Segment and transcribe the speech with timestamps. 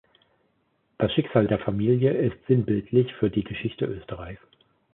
[0.97, 4.41] Das Schicksal der Familie ist sinnbildlich für die Geschichte Österreichs.